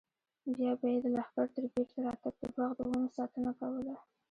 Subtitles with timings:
[0.55, 3.95] بیا به یې د لښکر تر بېرته راتګ د باغ د ونو ساتنه کوله.